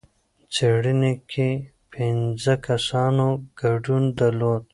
[0.53, 1.49] څېړنې کې
[1.93, 3.27] پنځه کسانو
[3.61, 4.63] ګډون درلود.